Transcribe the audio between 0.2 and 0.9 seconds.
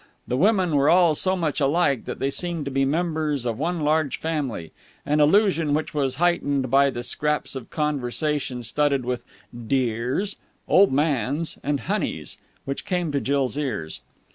The men were